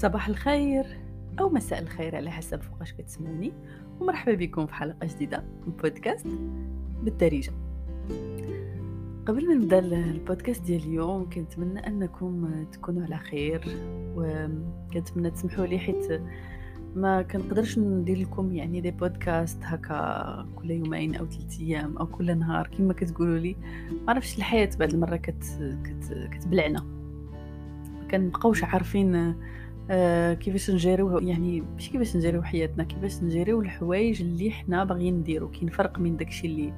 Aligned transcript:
صباح 0.00 0.28
الخير 0.28 0.86
أو 1.40 1.48
مساء 1.48 1.82
الخير 1.82 2.16
على 2.16 2.30
حسب 2.30 2.62
فوقاش 2.62 2.92
كتسمعوني 2.92 3.52
ومرحبا 4.00 4.34
بكم 4.34 4.66
في 4.66 4.74
حلقة 4.74 5.06
جديدة 5.06 5.44
من 5.66 5.72
بودكاست 5.72 6.26
بالدارجة. 7.02 7.52
قبل 9.26 9.48
ما 9.48 9.54
نبدأ 9.54 9.78
البودكاست 9.78 10.62
ديال 10.64 10.82
اليوم 10.82 11.30
كنتمنى 11.30 11.86
أنكم 11.86 12.64
تكونوا 12.72 13.04
على 13.04 13.18
خير 13.18 13.64
وكنتمنى 14.16 15.30
تسمحوا 15.30 15.66
لي 15.66 15.78
حيت 15.78 16.22
ما 16.94 17.22
كنقدرش 17.22 17.78
ندير 17.78 18.18
لكم 18.18 18.52
يعني 18.52 18.80
دي 18.80 18.90
بودكاست 18.90 19.58
هكا 19.62 20.46
كل 20.56 20.70
يومين 20.70 21.14
أو 21.14 21.26
ثلاث 21.26 21.60
أيام 21.60 21.96
أو 21.98 22.06
كل 22.06 22.38
نهار 22.38 22.70
كما 22.78 22.92
كتقولوا 22.92 23.38
لي. 23.38 23.56
ما 24.06 24.12
عرفتش 24.12 24.38
الحياة 24.38 24.70
بعد 24.78 24.92
المرة 24.92 25.16
كت 25.16 25.44
كت 25.84 26.28
كتبلعنا. 26.32 26.86
كنبقاوش 28.10 28.64
عارفين 28.64 29.34
آه 29.92 30.34
كيفاش 30.34 30.70
نجيريو 30.70 31.18
يعني 31.18 31.60
ماشي 31.60 31.90
كيفاش 31.90 32.16
نجيريو 32.16 32.42
حياتنا 32.42 32.84
كيفاش 32.84 33.22
نجيريو 33.22 33.60
الحوايج 33.60 34.22
اللي 34.22 34.50
حنا 34.50 34.84
باغيين 34.84 35.14
نديرو 35.14 35.50
كاين 35.50 35.68
فرق 35.68 35.98
بين 35.98 36.16
داكشي 36.16 36.46
اللي 36.46 36.72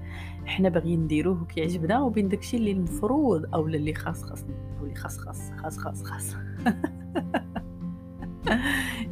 حنا 0.46 0.68
باغيين 0.68 1.00
نديروه 1.00 1.42
وكيعجبنا 1.42 2.00
وبين 2.00 2.28
داكشي 2.28 2.56
اللي 2.56 2.72
المفروض 2.72 3.54
أو 3.54 3.66
اللي 3.66 3.94
خاص 3.94 4.22
خاصنا 4.22 4.54
أو 4.78 4.84
اللي 4.84 4.94
خاص 4.94 5.18
خاص 5.18 5.50
خاص 5.56 5.78
خاص 5.78 6.02
خاص. 6.02 6.36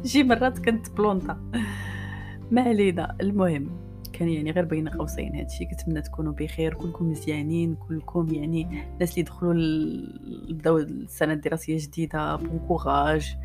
شي 0.09 0.23
مرات 0.23 0.59
كنت 0.59 0.89
بلونطا 0.89 1.51
ما 2.51 2.61
علينا. 2.61 3.17
المهم 3.21 3.69
كان 4.13 4.29
يعني 4.29 4.51
غير 4.51 4.65
بين 4.65 4.89
قوسين. 4.89 5.35
هادشي 5.35 5.65
كنتمنى 5.65 6.01
تكونوا 6.01 6.33
بخير 6.33 6.73
كلكم 6.73 7.11
مزيانين 7.11 7.75
كلكم 7.75 8.27
يعني 8.33 8.83
الناس 8.93 9.13
اللي 9.13 9.23
دخلوا 9.23 9.53
بداو 10.49 10.77
السنة 10.77 11.33
الدراسية 11.33 11.73
الجديده 11.73 12.35
bon 12.35 12.59
courage 12.67 13.37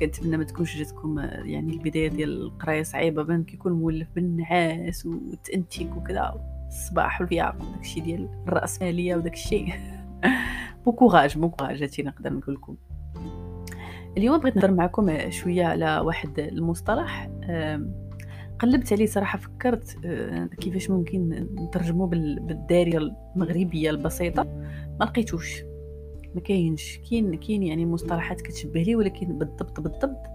كنتمنى 0.00 0.36
ما 0.36 0.44
تكونش 0.44 0.76
جاتكم 0.76 1.18
يعني 1.44 1.72
البداية 1.72 2.08
ديال 2.08 2.42
القراية 2.42 2.82
صعيبة 2.82 3.22
بنادم 3.22 3.44
كيكون 3.44 3.72
مولف 3.72 4.08
بالنعاس 4.14 5.06
والتانتيك 5.06 5.96
وكذا 5.96 6.34
الصباح 6.68 7.20
والفياق 7.20 7.56
وداكشي 7.62 8.00
ديال 8.00 8.28
الراسماليه 8.48 9.16
وداكشي. 9.16 9.66
bon 10.84 10.92
courage 10.92 11.38
bon 11.38 11.50
courage 11.50 12.00
نقدر 12.00 12.32
نقول 12.32 12.54
لكم. 12.54 12.76
اليوم 14.16 14.38
بغيت 14.38 14.56
نهضر 14.56 14.70
معكم 14.70 15.30
شوية 15.30 15.64
على 15.64 15.98
واحد 15.98 16.38
المصطلح 16.38 17.30
قلبت 18.58 18.92
عليه 18.92 19.06
صراحة 19.06 19.38
فكرت 19.38 19.96
آه، 20.04 20.44
كيفاش 20.44 20.90
ممكن 20.90 21.46
نترجمه 21.58 22.06
بالدارجة 22.06 22.98
المغربية 22.98 23.90
البسيطة. 23.90 24.42
ما 25.00 25.04
لقيتوش. 25.04 25.62
ما 26.34 26.40
كاينش. 26.40 27.00
كاين 27.10 27.34
كاين 27.34 27.62
يعني 27.62 27.86
مصطلحات 27.86 28.40
كتشبه 28.40 28.82
لي 28.82 28.96
ولكن 28.96 29.38
بالضبط 29.38 29.80
بالضبط 29.80 30.32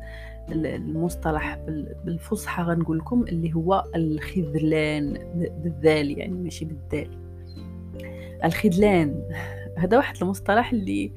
المصطلح 0.52 1.60
بالفصحى 2.06 2.64
غنقول 2.64 2.98
لكم 2.98 3.24
اللي 3.24 3.54
هو 3.54 3.84
الخذلان 3.96 5.14
بالذال 5.64 6.20
يعني 6.20 6.34
ماشي 6.34 6.66
بالدال. 6.66 7.10
الخذلان 8.44 9.24
هذا 9.78 9.98
واحد 9.98 10.16
المصطلح 10.22 10.72
اللي 10.72 11.12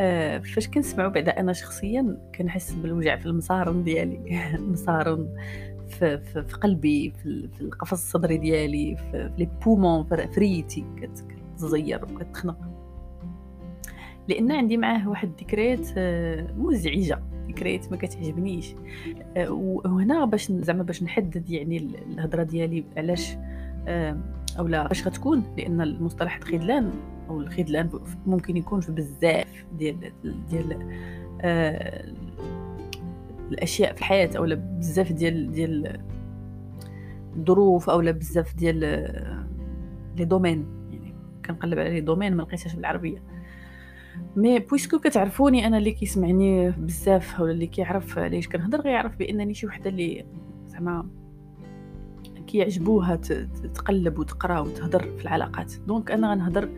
آه 0.00 0.38
فاش 0.38 0.68
كنسمعو 0.68 1.10
بعدا 1.10 1.40
أنا 1.40 1.52
شخصيا 1.52 2.18
كنحس 2.34 2.72
بالوجع 2.72 3.16
في 3.16 3.26
المصارن 3.26 3.84
ديالي. 3.84 4.20
المصارن 4.58 5.28
في, 5.88 6.18
في, 6.18 6.42
في 6.42 6.56
قلبي 6.56 7.12
في, 7.22 7.48
في 7.48 7.60
القفص 7.60 7.92
الصدري 7.92 8.36
ديالي 8.36 8.96
في, 8.96 9.10
في 9.12 9.32
les 9.38 9.48
poumons 9.64 10.04
في 10.04 10.40
ريتي 10.40 10.84
كتزير 10.96 12.04
وكتخنق. 12.04 12.79
لأن 14.30 14.52
عندي 14.52 14.76
معاه 14.76 15.08
واحد 15.08 15.28
الذكريات 15.28 15.88
آه، 15.96 16.46
مزعجة. 16.56 17.22
ذكريات 17.48 17.90
ما 17.90 17.96
كتعجبنيش. 17.96 18.74
آه، 19.36 19.50
وهنا 19.50 20.24
باش 20.24 20.52
زعما 20.52 20.82
باش 20.82 21.02
نحدد 21.02 21.50
يعني 21.50 21.76
الهضرة 21.76 22.42
ديالي 22.42 22.84
علاش 22.96 23.36
آه، 23.88 24.16
أو 24.58 24.66
لا 24.66 24.88
باش 24.88 25.06
غتكون؟ 25.06 25.42
لأن 25.58 25.80
المصطلح 25.80 26.36
الخذلان 26.36 26.90
أو 27.28 27.40
الخذلان 27.40 27.90
ممكن 28.26 28.56
يكون 28.56 28.80
في 28.80 28.92
بزاف 28.92 29.64
ديال 29.78 30.12
ديال 30.50 30.78
الأشياء 33.52 33.92
في 33.92 33.98
الحياة 33.98 34.30
أو 34.36 34.46
بزاف 34.78 35.12
ديال 35.12 35.52
ديال 35.52 36.00
الظروف 37.36 37.90
أو 37.90 38.00
بزاف 38.00 38.54
ديال 38.54 38.78
les 40.16 40.24
domaines. 40.24 40.66
يعني 40.92 41.14
كنقلب 41.46 41.78
على 41.78 41.90
les 41.90 42.00
domaines 42.00 42.36
ما 42.36 42.42
لقيتهاش 42.42 42.74
بالعربية. 42.74 43.29
mais 44.36 44.58
puisque 44.58 44.98
كتعرفوني 44.98 45.66
أنا 45.66 45.78
اللي 45.78 45.92
كيسمعني 45.92 46.70
بزاف 46.70 47.40
ولا 47.40 47.52
اللي 47.52 47.66
كيعرف 47.66 48.18
علاش 48.18 48.48
كنهضر 48.48 48.80
غيعرف 48.80 49.16
بانني 49.16 49.54
شي 49.54 49.66
وحدة 49.66 49.90
اللي 49.90 50.26
زعما 50.66 51.06
كيعجبوها 52.46 53.16
تقلب 53.74 54.18
وتقرا 54.18 54.60
وتهضر 54.60 55.16
في 55.16 55.22
العلاقات. 55.22 55.72
donc 55.86 56.10
أنا 56.10 56.30
غنهضر 56.30 56.68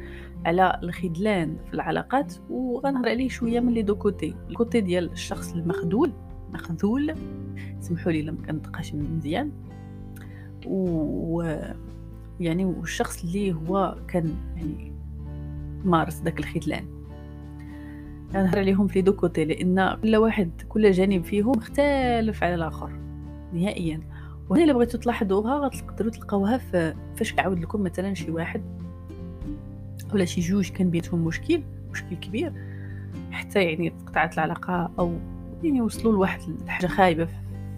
على 0.44 0.81
الخذلان 0.82 1.56
في 1.69 1.75
العلاقات 1.75 2.34
وغنهضر 2.50 3.09
عليه 3.09 3.28
شوية 3.28 3.60
من 3.60 3.72
les 3.72 3.83
deux 3.83 3.97
côtés. 3.97 4.34
ال 4.50 4.56
côté 4.56 4.81
ديال 4.81 5.12
الشخص 5.12 5.53
المخذول 5.53 6.12
مخذول 6.53 7.15
سمحوا 7.81 8.12
لي 8.12 8.22
لما 8.22 8.47
كنطقاش 8.47 8.94
مزيان. 8.94 9.53
و 10.66 11.42
يعني 12.41 12.65
والشخص 12.65 13.25
اللي 13.25 13.53
هو 13.53 13.97
كان 14.09 14.34
يعني 14.56 14.92
مارس 15.84 16.19
داك 16.19 16.38
الخذلان. 16.38 17.02
نهضر 18.34 18.59
عليهم 18.59 18.87
في 18.87 19.03
deux 19.03 19.12
côtés 19.12 19.44
لأن 19.44 19.97
كل 20.03 20.16
واحد 20.16 20.50
كل 20.69 20.91
جانب 20.91 21.25
فيهم 21.25 21.50
مختلف 21.50 22.44
على 22.44 22.54
الآخر 22.54 22.91
نهائيا. 23.53 24.00
وهنا 24.50 24.65
إلا 24.65 24.72
بغيتو 24.72 24.98
تلاحظوها 24.98 25.59
غتقدروا 25.59 26.10
تلقاوها 26.10 26.59
فاش 27.16 27.32
كنعاود 27.32 27.59
لكم 27.59 27.82
مثلا 27.82 28.15
شي 28.15 28.31
واحد 28.31 28.62
ولا 30.15 30.25
شي 30.25 30.41
جوج 30.41 30.69
كان 30.69 30.91
بيناتهم 30.91 31.25
مشكل 31.25 31.62
مشكل 31.91 32.16
كبير 32.16 32.53
حتى 33.31 33.65
يعني 33.65 33.91
تقطعت 33.91 34.34
العلاقة 34.34 34.91
أو 34.98 35.12
يعني 35.62 35.81
وصلوا 35.81 36.12
لواحد 36.12 36.41
الحاجة 36.62 36.87
خايبة 36.87 37.25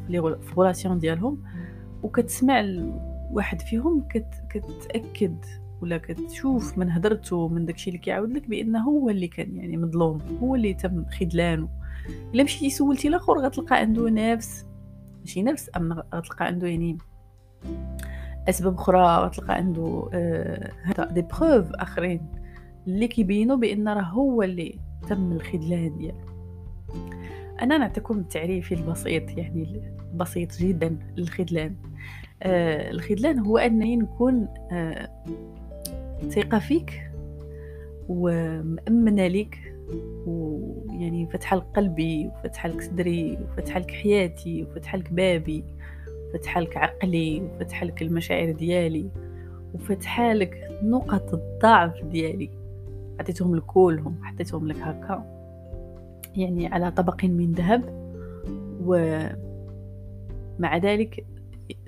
في 0.09 0.37
في 0.43 0.99
ديالهم. 0.99 1.43
وكتسمع 2.03 2.65
واحد 3.31 3.61
فيهم 3.61 4.09
كت 4.09 4.35
كتأكد 4.51 5.45
ولا 5.83 5.99
كتشوف 5.99 6.79
من 6.79 6.91
هدرته 6.91 7.49
من 7.49 7.67
داكشي 7.67 7.91
اللي 7.91 7.99
كيعاود 7.99 8.33
لك 8.33 8.49
بان 8.49 8.77
هو 8.77 9.11
اللي 9.11 9.29
كان 9.29 9.57
يعني 9.57 9.77
مظلوم 9.77 10.19
هو 10.43 10.55
اللي 10.55 10.75
تم 10.75 11.05
خذلانه 11.05 11.69
إلا 12.35 12.43
مشيتي 12.43 12.71
سولتي 12.71 13.09
الآخر 13.09 13.39
غتلقى 13.39 13.77
عنده 13.77 14.11
نفس 14.11 14.67
ماشي 15.21 15.43
نفس 15.43 15.71
أما 15.77 16.05
غتلقى 16.15 16.47
عنده 16.47 16.69
يعني 16.69 16.99
أسباب 18.49 18.75
أخرى 18.75 19.27
غتلقى 19.27 19.55
عنده 19.55 20.09
هذا 20.83 21.05
دي 21.11 21.23
بروف 21.23 21.73
آخرين 21.73 22.21
اللي 22.87 23.09
كيبينوا 23.09 23.57
بأن 23.57 23.89
راه 23.89 24.03
هو 24.03 24.43
اللي 24.43 24.79
تم 25.09 25.33
الخذلان 25.33 25.99
ديالو. 25.99 26.19
أنا 27.63 27.79
نعطيكم 27.79 28.23
تعريفي 28.23 28.75
البسيط 28.75 29.31
يعني 29.39 29.83
بسيط 30.15 30.57
جدا 30.57 30.99
للخذلان 31.17 31.77
آه 32.43 32.91
الخذلان 32.91 33.39
هو 33.39 33.59
أنني 33.59 33.97
نكون 33.97 34.49
آه 34.73 35.09
ثقة 36.31 36.59
فيك 36.59 37.11
ومأمنة 38.09 39.27
ليك 39.27 39.75
ويعني 40.27 41.27
فتح 41.33 41.55
لك 41.55 41.63
قلبي 41.77 42.27
وفتح 42.27 42.67
لك 42.67 42.81
صدري 42.81 43.39
وفتح 43.43 43.79
لك 43.79 43.91
حياتي 43.91 44.63
وفتح 44.63 44.95
لك 44.95 45.13
بابي 45.13 45.65
وفتح 46.29 46.59
لك 46.59 46.77
عقلي 46.77 47.43
وفتح 47.43 47.85
لك 47.85 48.03
المشاعر 48.03 48.53
ديالي 48.53 49.11
وفتح 49.75 50.21
لك 50.21 50.79
نقط 50.83 51.35
الضعف 51.35 52.05
ديالي. 52.05 52.51
عطيتهم 53.21 53.57
لك 53.57 53.63
كلهم 53.63 54.19
حطيتهم 54.23 54.69
لك 54.69 54.77
هكا. 54.77 55.25
يعني 56.37 56.67
على 56.67 56.91
طبق 56.91 57.25
من 57.25 57.53
ذهب 57.53 57.83
ومع 58.85 59.37
ذلك 60.77 61.27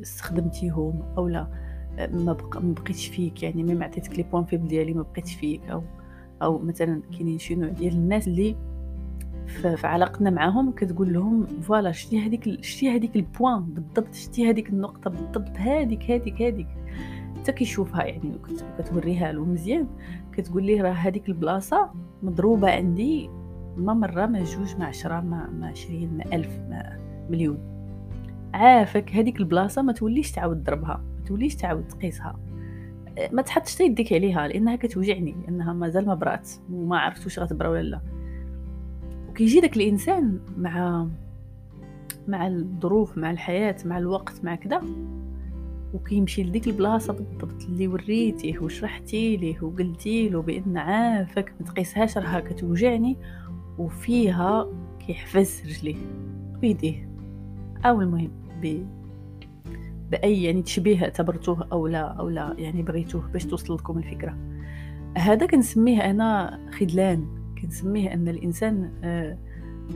استخدمتيهم 0.00 1.02
أو 1.18 1.28
لا. 1.28 1.65
ما, 1.98 2.32
بق... 2.32 2.58
بقيتش 2.58 3.06
فيك 3.06 3.42
يعني 3.42 3.62
ما 3.62 3.84
عطيتك 3.84 4.18
les 4.18 4.22
points 4.22 4.44
faibles 4.44 4.68
ديالي 4.68 4.94
ما 4.94 5.02
بقيتش 5.02 5.34
فيك 5.34 5.60
أو 5.70 5.82
أو 6.42 6.58
مثلا 6.58 7.02
كاينين 7.12 7.38
شي 7.38 7.54
نوع 7.54 7.68
ديال 7.68 7.94
الناس 7.94 8.28
اللي 8.28 8.56
في 9.46 9.86
علاقتنا 9.86 10.30
معاهم 10.30 10.70
كتقول 10.70 11.12
لهم 11.12 11.46
voilà 11.46 11.92
شتي 11.92 12.18
هذيك 12.18 12.64
شتي 12.64 12.90
هذيك 12.90 13.16
ال 13.16 13.24
point 13.24 13.62
بالضبط 13.62 14.14
شتي 14.14 14.50
هذيك 14.50 14.68
النقطة 14.68 15.10
بالضبط 15.10 15.56
هذيك 15.56 16.10
هذيك 16.10 16.42
هذيك 16.42 16.66
حتى 17.36 17.52
كيشوفها 17.52 18.04
يعني 18.04 18.38
كتوريها 18.78 19.32
له 19.32 19.44
مزيان 19.44 19.86
كتقول 20.32 20.64
ليه 20.64 20.82
راه 20.82 20.90
هذيك 20.90 21.28
البلاصة 21.28 21.90
مضروبة 22.22 22.70
عندي 22.70 23.30
ما 23.76 23.94
مرة 23.94 24.26
ما 24.26 24.44
جوج 24.44 24.76
ما 24.76 24.84
عشرة 24.84 25.20
ما, 25.20 25.50
ما 25.50 25.66
عشرين 25.66 26.16
ما 26.16 26.24
ألف 26.36 26.58
ما 26.70 26.98
مليون. 27.30 27.58
عافاك 28.54 29.12
هذيك 29.12 29.40
البلاصة 29.40 29.82
ما 29.82 29.92
توليش 29.92 30.32
تعاود 30.32 30.62
تضربها 30.62 31.04
توليش 31.26 31.56
تعاود 31.56 31.88
تقيسها؟ 31.88 32.38
ما 33.32 33.42
تحطش 33.42 33.80
يديك 33.80 34.12
عليها 34.12 34.48
لأنها 34.48 34.76
كتوجعني 34.76 35.34
لأنها 35.42 35.72
مازال 35.72 36.06
ما 36.06 36.14
برات 36.14 36.50
وما 36.72 36.98
عرفت 36.98 37.24
واش 37.24 37.38
غتبرا 37.38 37.68
ولا 37.68 37.82
لا. 37.82 38.00
وكيجي 39.28 39.60
داك 39.60 39.76
الإنسان 39.76 40.40
مع 40.58 41.06
مع 42.28 42.46
الظروف 42.46 43.18
مع 43.18 43.30
الحياة 43.30 43.76
مع 43.84 43.98
الوقت 43.98 44.44
مع 44.44 44.54
كذا 44.54 44.82
وكيمشي 45.94 46.44
لديك 46.44 46.66
البلاصة 46.66 47.12
بالضبط 47.12 47.62
اللي 47.62 47.88
وريتيه 47.88 48.58
وشرحتي 48.58 49.36
ليه 49.36 49.62
وقلتي 49.62 50.28
له 50.28 50.42
بأن 50.42 50.76
عافاك 50.76 51.52
ما 51.60 51.66
تقيسهاش 51.66 52.18
راها 52.18 52.40
كتوجعني 52.40 53.16
وفيها 53.78 54.66
كيحفز 55.06 55.62
رجليه 55.66 55.96
بيديه 56.60 57.08
أو 57.84 58.00
المهم 58.00 58.30
بأي 60.10 60.44
يعني 60.44 60.62
تشبيه 60.62 61.02
اعتبرتوه 61.02 61.68
أو 61.72 61.86
لا 61.86 62.00
أو 62.00 62.28
لا 62.28 62.54
يعني 62.58 62.82
بغيتوه 62.82 63.28
باش 63.32 63.44
توصل 63.44 63.74
لكم 63.74 63.98
الفكرة. 63.98 64.36
هذا 65.18 65.46
كنسميه 65.46 66.10
أنا 66.10 66.60
خذلان. 66.70 67.26
كنسميه 67.62 68.12
أن 68.12 68.28
الإنسان 68.28 68.90
آه 69.04 69.38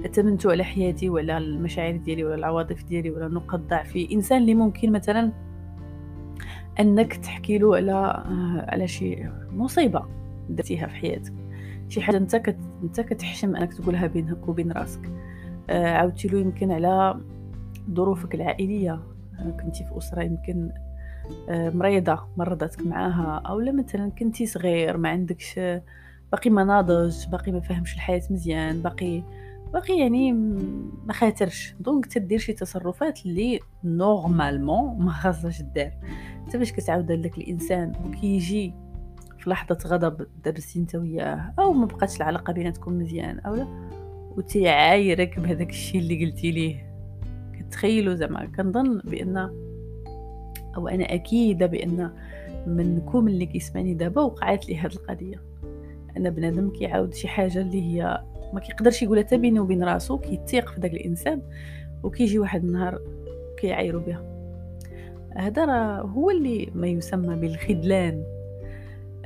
أتمنتو 0.04 0.50
على 0.50 0.64
حياتي 0.64 1.10
وعلى 1.10 1.38
المشاعر 1.38 1.96
ديالي 1.96 2.24
ولا 2.24 2.34
العواطف 2.34 2.84
ديالي 2.84 3.10
ولا 3.10 3.28
نقاط 3.28 3.60
ضعفي. 3.60 4.12
إنسان 4.12 4.40
اللي 4.40 4.54
ممكن 4.54 4.92
مثلا 4.92 5.32
أنك 6.80 7.16
تحكي 7.16 7.58
له 7.58 7.76
على 7.76 7.92
آه 7.92 8.66
على 8.68 8.88
شي 8.88 9.28
مصيبة 9.52 10.06
درتيها 10.48 10.86
في 10.86 10.94
حياتك. 10.94 11.32
شي 11.88 12.00
حاجة 12.00 12.16
أنت 12.16 12.36
كت... 12.36 12.56
أنت 12.82 13.00
كتحشم 13.00 13.56
أنك 13.56 13.74
تقولها 13.74 14.06
بينك 14.06 14.48
وبين 14.48 14.72
راسك. 14.72 15.10
آه 15.70 15.96
عاودتي 15.96 16.28
له 16.28 16.38
يمكن 16.38 16.72
على 16.72 17.20
ظروفك 17.94 18.34
العائلية 18.34 18.92
آه 18.92 19.00
كنتي 19.50 19.84
في 19.84 19.98
أسرة 19.98 20.22
يمكن 20.22 20.72
آه 21.48 21.70
مريضة 21.70 22.18
مرضتك 22.36 22.86
معاها 22.86 23.42
أو 23.46 23.60
مثلا 23.60 24.10
كنتي 24.10 24.46
صغير 24.46 24.96
ما 24.96 25.08
عندكش 25.08 25.60
باقي 26.32 26.50
ما 26.50 26.64
ناضج 26.64 27.26
باقي 27.26 27.52
ما 27.52 27.60
فهمش 27.60 27.94
الحياة 27.94 28.22
مزيان 28.30 28.82
باقي 28.82 29.22
باقي 29.72 29.98
يعني 29.98 30.32
ما 31.06 31.12
خاطرش. 31.12 31.74
donc 31.80 32.06
تدير 32.06 32.38
شي 32.38 32.52
تصرفات 32.52 33.26
اللي 33.26 33.60
normalement 33.84 34.98
ما 34.98 35.12
خاصهاش 35.12 35.62
دار 35.62 35.92
حتى 36.46 36.58
باش 36.58 36.72
كتعاود 36.72 37.12
لك 37.12 37.38
الإنسان 37.38 37.92
وكيجي 38.04 38.74
في 39.38 39.50
لحظة 39.50 39.78
غضب 39.86 40.26
درتي 40.44 40.78
انت 40.78 40.94
وياه 40.94 41.54
أو 41.58 41.72
ما 41.72 41.86
بقاتش 41.86 42.16
العلاقة 42.16 42.52
بيناتكم 42.52 42.98
مزيان 42.98 43.38
أو 43.38 43.54
لا 43.54 43.90
وتيعايرك 44.36 45.38
بهذاك 45.38 45.70
الشيء 45.70 46.00
اللي 46.00 46.24
قلتي 46.24 46.50
ليه. 46.50 46.89
كتخيلوا 47.70 48.14
زعما 48.14 48.44
كنظن 48.56 48.98
بأن 49.04 49.36
أو 50.76 50.88
أنا 50.88 51.14
اكيده 51.14 51.66
بأن 51.66 52.10
منكم 52.66 53.28
اللي 53.28 53.46
كيسمعني 53.46 53.94
دابا 53.94 54.22
وقعت 54.22 54.68
لي 54.68 54.76
هذه 54.76 54.92
القضية. 54.92 55.42
أنا 56.16 56.30
بنادم 56.30 56.70
كيعاود 56.70 57.14
شي 57.14 57.28
حاجة 57.28 57.60
اللي 57.60 57.82
هي 57.82 58.24
ما 58.52 58.60
كيقدرش 58.60 59.02
يقولها 59.02 59.22
حتى 59.22 59.38
بينه 59.38 59.60
وبين 59.60 59.84
راسو 59.84 60.18
كيتيق 60.18 60.68
في 60.68 60.80
داك 60.80 60.92
الإنسان 60.92 61.42
وكيجي 62.02 62.38
واحد 62.38 62.64
النهار 62.64 63.00
كيعايرو 63.58 64.00
بها. 64.00 64.22
هذا 65.36 65.64
راه 65.64 66.00
هو 66.00 66.30
اللي 66.30 66.70
ما 66.74 66.86
يسمى 66.86 67.36
بالخذلان. 67.36 68.24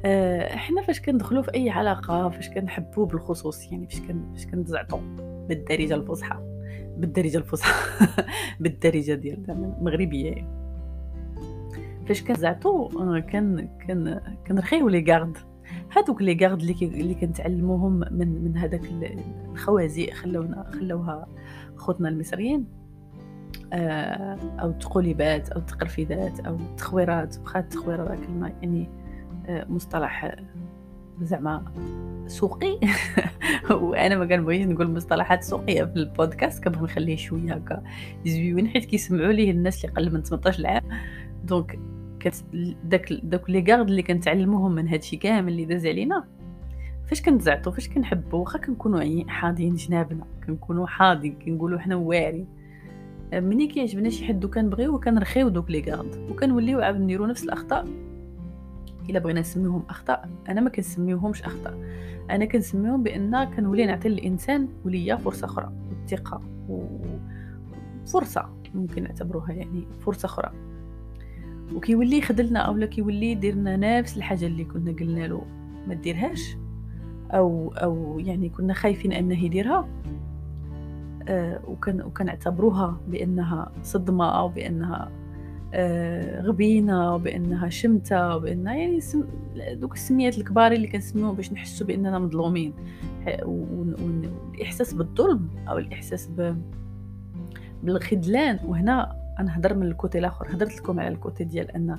آه، 0.05 0.55
إحنا 0.55 0.83
فاش 0.83 1.01
كندخلوا 1.01 1.43
في 1.43 1.55
أي 1.55 1.71
علاقة 1.71 2.29
فاش 2.29 2.51
كنحبوا 2.51 3.07
بالخصوص 3.07 3.73
يعني 3.73 3.87
فاش 3.87 4.01
كن 4.01 4.33
فاش 4.35 4.47
كنتزعطوا 4.47 5.01
بالدارجة 5.49 5.95
الفصحى. 5.95 6.54
بالدارجة 6.99 7.39
الفصحى 7.39 8.07
بالدارجة 8.61 9.15
ديال 9.15 9.51
المغربيه 9.51 10.31
يعني. 10.31 10.65
فاش 12.07 12.23
كنزعطوا 12.23 12.89
آه، 13.03 13.19
كان 13.19 13.69
كان 13.87 14.21
كنرخيو 14.47 14.89
لي 14.89 15.13
غارد 15.13 15.39
هادوك 15.97 16.23
لي 16.23 16.39
غارد 16.43 16.61
اللي 16.61 16.75
اللي 16.83 17.15
كنتعلموهم 17.15 17.93
من 18.11 18.45
من 18.45 18.57
هذاك 18.57 18.83
الخوازيق 19.53 20.15
خلونا 20.15 20.71
خلوها 20.73 21.27
خوتنا 21.77 22.09
المصريين. 22.09 22.85
آه، 23.73 24.39
أو 24.61 24.71
التقوليبات 24.71 25.49
أو 25.49 25.61
التقرفيدات 25.61 26.41
أو 26.41 26.55
التخويرات 26.55 27.39
واخا 27.39 27.61
التخوير 27.61 28.01
راه 28.01 28.17
كلمه 28.17 28.53
يعني 28.63 28.89
آه، 29.47 29.67
مصطلح 29.69 30.37
زعما 31.21 31.65
سوقي. 32.27 32.81
وأنا 33.71 34.19
ما 34.19 34.27
كنبغيش 34.27 34.67
نقول 34.67 34.91
مصطلحات 34.91 35.45
سوقية 35.45 35.85
في 35.85 35.97
البودكاست 35.97 36.65
كنبغي 36.65 36.85
نخليه 36.85 37.17
شوية 37.17 37.55
هكا 37.55 37.83
زويون 38.27 38.69
حيت 38.69 38.85
كيسمعوا 38.85 39.33
ليه 39.33 39.51
الناس 39.51 39.85
اللي 39.85 39.97
قل 39.97 40.15
من 40.15 40.23
18 40.23 40.67
عام 40.67 40.83
donc 41.45 41.79
داك 42.85 43.13
داك 43.13 43.51
les 43.51 43.65
regards 43.69 43.89
اللي 43.89 44.03
كنتعلموهم 44.03 44.75
من 44.75 44.89
هادشي 44.89 45.17
كامل 45.17 45.53
اللي 45.53 45.65
داز 45.65 45.87
علينا 45.87 46.25
فاش 47.07 47.23
كنتزعطو 47.23 47.71
فاش 47.71 47.89
كنحبو 47.89 48.39
واخا 48.41 48.59
كنكونوا 48.59 49.25
حاضين 49.29 49.75
جنابنا 49.75 50.25
كنكونوا 50.47 50.87
حاضين 50.87 51.39
كنقولوا 51.45 51.79
حنا 51.79 51.97
واعرين. 51.97 52.47
مني 53.33 53.67
كيعجبنا 53.67 54.11
شي 54.11 54.25
حد 54.25 54.45
وكنبغيو 54.45 54.95
وكنرخيو 54.95 55.49
دوك 55.49 55.71
لي 55.71 55.81
غارد 55.81 56.31
وكنوليو 56.31 56.81
عاود 56.81 57.01
نديرو 57.01 57.27
نفس 57.27 57.45
الأخطاء. 57.45 57.87
إلا 59.11 59.19
بغينا 59.19 59.41
نسميهم 59.41 59.83
أخطاء. 59.91 60.29
أنا 60.49 60.61
ما 60.61 60.71
كنسميوهمش 60.71 61.43
أخطاء. 61.43 61.79
أنا 62.31 62.45
كنسميهم 62.45 63.03
بأن 63.03 63.45
كنولي 63.45 63.87
نعطي 63.87 64.09
للإنسان 64.09 64.69
وليا 64.85 65.17
فرصة 65.17 65.45
أخرى 65.45 65.73
والثقة 65.91 66.41
وفرصة 66.69 68.49
ممكن 68.75 69.03
نعتبروها 69.03 69.53
يعني 69.53 69.87
فرصة 70.01 70.27
أخرى. 70.27 70.53
وكيولي 71.75 72.19
يخدلنا 72.19 72.59
اولا 72.61 72.87
كيولي 72.87 73.31
يدير 73.31 73.55
لنا 73.55 74.01
نفس 74.01 74.17
الحاجة 74.17 74.47
اللي 74.47 74.65
كنا 74.65 74.93
قلنا 74.93 75.27
له 75.27 75.43
ما 75.89 75.95
ديرهاش 75.95 76.57
أو 77.31 77.73
أو 77.73 78.19
يعني 78.19 78.49
كنا 78.49 78.75
خايفين 78.75 79.13
أنه 79.13 79.45
يديرها. 79.45 79.89
آه 81.29 81.61
وكنعتبروها 81.69 83.01
بأنها 83.09 83.73
صدمة 83.83 84.39
أو 84.39 84.49
بأنها 84.49 85.11
آه 85.77 86.41
غبينة 86.41 87.15
وبأنها 87.15 87.69
شمتة 87.69 88.37
وبأنها 88.37 88.75
يعني 88.75 89.01
سم... 89.01 89.25
دوك 89.73 89.95
السميات 89.95 90.39
الكبار 90.39 90.73
اللي 90.73 90.89
كنسميوهم 90.89 91.35
باش 91.37 91.53
نحسوا 91.53 91.87
بأننا 91.87 92.19
مظلومين. 92.19 92.73
والاحساس 93.47 94.95
بالظلم 94.95 95.49
أو 95.69 95.79
الإحساس 95.79 96.27
ب... 96.27 96.57
بالخذلان. 97.83 98.59
وهنا 98.67 99.17
أنا 99.39 99.59
هضر 99.59 99.75
من 99.75 99.87
الكوتي 99.87 100.19
الآخر. 100.19 100.47
هضرت 100.51 100.77
لكم 100.77 101.01
على 101.01 101.09
الكوتي 101.09 101.45
ديال 101.45 101.71
أن 101.71 101.97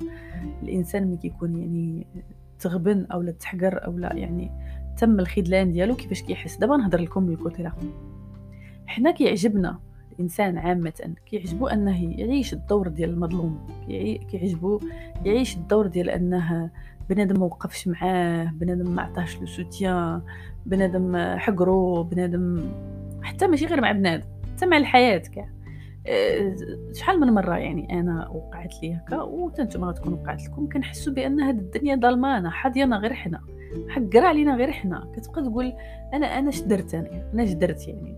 الإنسان 0.62 1.06
ملي 1.06 1.16
كيكون 1.16 1.56
يعني 1.56 2.06
تغبن 2.58 3.06
أو 3.12 3.22
لا 3.22 3.32
تحقر 3.32 3.84
أو 3.84 3.98
لا 3.98 4.14
يعني 4.14 4.50
تم 4.96 5.20
الخذلان 5.20 5.72
ديالو 5.72 5.94
كيفاش 5.94 6.22
كيحس. 6.22 6.56
دابا 6.56 6.76
نهضر 6.76 7.00
لكم 7.00 7.26
بالكوتي 7.26 7.62
الآخر. 7.62 7.86
حنا 8.86 9.10
كيعجبنا 9.10 9.78
الإنسان 10.16 10.58
عامة 10.58 11.14
كيعجبو 11.26 11.66
أنه 11.66 12.20
يعيش 12.20 12.52
الدور 12.52 12.88
ديال 12.88 13.10
المظلوم 13.10 13.66
كيعجبو 14.30 14.80
يعيش 15.24 15.56
الدور 15.56 15.86
ديال 15.86 16.10
أنه 16.10 16.70
بنادم 17.10 17.40
ما 17.40 17.46
وقفش 17.46 17.88
معاه 17.88 18.44
بنادم 18.44 18.94
ما 18.94 19.02
عطاش 19.02 19.40
لو 19.40 19.46
سوتيان 19.46 20.22
بنادم 20.66 21.16
حقرو 21.38 22.02
بنادم 22.02 22.70
حتى 23.22 23.46
ماشي 23.46 23.66
غير 23.66 23.80
مع 23.80 23.92
بنادم 23.92 24.26
حتى 24.56 24.66
مع 24.66 24.76
الحياة 24.76 25.18
كاع. 25.18 25.48
أه، 26.06 26.56
شحال 26.92 27.20
من 27.20 27.26
مرة 27.26 27.56
يعني 27.56 28.00
أنا 28.00 28.28
وقعت 28.28 28.82
لي 28.82 28.94
هكا 28.94 29.22
وتنتوما 29.22 29.86
غتكون 29.86 30.12
وقعت 30.12 30.44
لكم 30.44 30.68
كنحسوا 30.68 31.12
بأن 31.12 31.40
هاد 31.40 31.58
الدنيا 31.58 31.96
ظلمانه 31.96 32.50
حاضينا 32.50 32.96
غير 32.96 33.14
حنا. 33.14 33.40
حقر 33.88 34.24
علينا 34.24 34.56
غير 34.56 34.72
حنا. 34.72 35.12
كتبقى 35.16 35.42
تقول 35.42 35.72
أنا 36.14 36.26
أنا 36.38 36.50
شدرت 36.50 36.94
أنا 36.94 37.30
أنا 37.34 37.44
جدرت 37.44 37.88
يعني. 37.88 38.16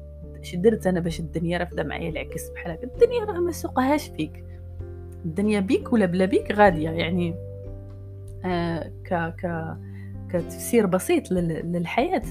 شدرت 0.48 0.86
أنا 0.86 1.00
باش 1.00 1.20
الدنيا 1.20 1.58
رافده 1.58 1.84
معايا 1.84 2.08
العكس 2.10 2.50
بحال 2.50 2.72
هكا. 2.72 2.84
الدنيا 2.84 3.24
راه 3.24 3.40
ما 3.40 3.52
سوقهاش 3.52 4.08
فيك. 4.08 4.44
الدنيا 5.24 5.60
بيك 5.60 5.92
ولا 5.92 6.06
بلا 6.06 6.24
بيك 6.24 6.52
غادية. 6.52 6.90
يعني 6.90 7.34
آه 8.44 8.92
ك 9.04 9.14
ك 9.14 9.76
كتفسير 10.30 10.86
بسيط 10.86 11.30
للحياة. 11.30 12.22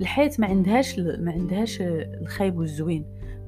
الحياة 0.00 0.30
ما 0.38 0.46
عندهاش 0.46 0.98
ما 0.98 1.32
عندهاش 1.32 1.78
الخايب 1.82 2.58
والزوين. 2.58 3.04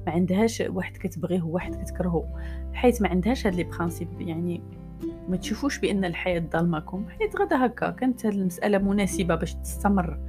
ما 0.07 0.11
عندهاش 0.11 0.63
واحد 0.67 0.97
كتبغيه 0.97 1.41
وواحد 1.41 1.75
كتكرهه 1.75 2.25
حيت 2.73 3.01
ما 3.01 3.09
عندهاش 3.09 3.47
هاد 3.47 3.55
لي 3.55 3.63
برانسيپ 3.63 4.07
يعني 4.19 4.61
ما 5.29 5.37
تشوفوش 5.37 5.79
بأن 5.79 6.05
الحياة 6.05 6.43
ظالماكم 6.53 7.05
حيت 7.09 7.35
غدا 7.35 7.65
هكا. 7.65 7.89
كانت 7.89 8.25
هاد 8.25 8.33
المسألة 8.33 8.77
مناسبة 8.77 9.35
باش 9.35 9.53
تستمر. 9.53 10.19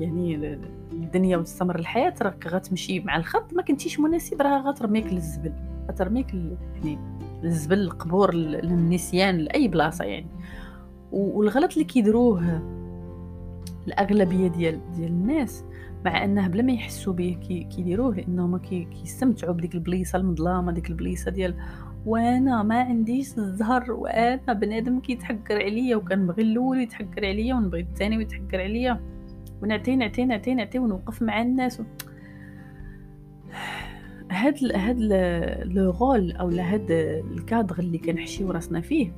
يعني 0.00 0.58
الدنيا 0.92 1.36
وتستمر 1.36 1.78
الحياة 1.78 2.14
راك 2.22 2.46
غتمشي 2.46 3.00
مع 3.00 3.16
الخط 3.16 3.54
ما 3.54 3.62
كنتيش 3.62 4.00
مناسب 4.00 4.42
راه 4.42 4.60
غترميك 4.60 5.06
للزبل. 5.12 5.52
غترميك 5.88 6.34
يعني 6.34 6.98
للزبل 7.42 7.78
القبور 7.78 8.34
للنسيان 8.34 9.36
لأي 9.36 9.68
بلاصة 9.68 10.04
يعني. 10.04 10.26
والغلط 11.12 11.72
اللي 11.72 11.84
كيدروه 11.84 12.62
الأغلبية 13.86 14.48
ديال 14.48 14.80
ديال 14.96 15.10
الناس 15.10 15.64
مع 16.04 16.24
أنه 16.24 16.48
بلا 16.48 16.62
ما 16.62 16.72
يحسوا 16.72 17.12
به 17.12 17.38
كي 17.48 17.64
كيديروه 17.64 18.14
لانهم 18.14 18.56
كي 18.56 18.84
كيستمتعوا 18.84 19.54
بديك 19.54 19.74
البليصة 19.74 20.16
المظلامة 20.18 20.72
ديك 20.72 20.90
البليصة 20.90 21.30
ديال 21.30 21.54
وأنا 22.06 22.62
ما 22.62 22.80
عنديش 22.80 23.38
الزهر 23.38 23.92
وأنا 23.92 24.52
بنادم 24.52 25.00
كيتحكر 25.00 25.54
عليا 25.54 25.96
وكنبغي 25.96 26.42
الأول 26.42 26.80
يتحكر 26.80 27.26
عليا 27.26 27.54
ونبغي 27.54 27.80
الثاني 27.80 28.16
ويتحكر 28.16 28.60
عليا. 28.60 29.00
ونعطي 29.62 29.96
نعطي 29.96 30.24
نعطي 30.24 30.54
نعطي 30.54 30.78
ونوقف 30.78 31.22
مع 31.22 31.42
الناس 31.42 31.80
و... 31.80 31.84
هاد 34.30 34.54
هاد 34.74 34.98
le 35.64 35.90
rôle 35.90 36.32
أو 36.32 36.48
هاد 36.48 36.90
الكادر 37.30 37.78
اللي 37.78 37.98
كنحشيو 37.98 38.50
راسنا 38.50 38.80
فيه 38.80 39.12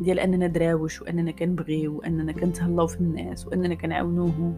ديال 0.00 0.20
أننا 0.20 0.46
دراوش 0.46 1.02
وأننا 1.02 1.30
كنبغيو 1.30 1.98
وأننا 1.98 2.32
كنتهلاو 2.32 2.86
في 2.86 3.00
الناس 3.00 3.46
وأننا 3.46 3.74
كنعاونوهم 3.74 4.54